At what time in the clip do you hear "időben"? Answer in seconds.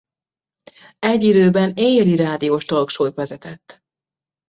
1.23-1.73